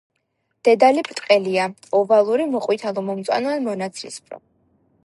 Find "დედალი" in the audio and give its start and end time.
0.67-1.03